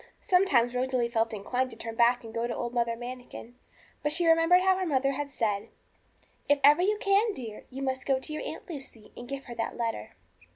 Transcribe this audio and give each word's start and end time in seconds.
Sometimes 0.23 0.73
Rosalie 0.73 1.09
felt 1.11 1.31
inclined 1.31 1.69
to 1.69 1.75
turn 1.75 1.93
back 1.93 2.23
and 2.23 2.33
go 2.33 2.47
to 2.47 2.55
old 2.55 2.73
Mother 2.73 2.95
Manikin. 2.95 3.53
But 4.01 4.11
she 4.11 4.25
remembered 4.25 4.61
how 4.61 4.75
her 4.77 4.85
mother 4.87 5.11
had 5.11 5.29
said 5.29 5.67
'If 6.49 6.59
ever 6.63 6.81
you 6.81 6.97
can, 6.99 7.33
dear, 7.35 7.65
you 7.69 7.83
must 7.83 8.07
go 8.07 8.17
to 8.19 8.33
your 8.33 8.41
Aunt 8.41 8.67
Lucy, 8.67 9.11
and 9.15 9.29
give 9.29 9.43
her 9.45 9.53
that 9.53 9.77
letter.' 9.77 10.15